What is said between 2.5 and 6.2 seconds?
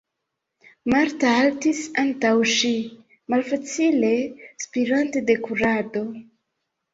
ŝi, malfacile spirante de kurado.